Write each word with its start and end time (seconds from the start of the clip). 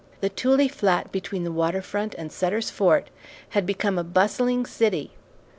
The 0.19 0.29
tule 0.29 0.67
flat 0.67 1.11
between 1.11 1.43
the 1.43 1.51
water 1.51 1.79
front 1.79 2.15
and 2.17 2.31
Sutter's 2.31 2.71
Fort 2.71 3.11
had 3.49 3.67
become 3.67 3.99
a 3.99 4.03
bustling 4.03 4.65
city. 4.65 5.11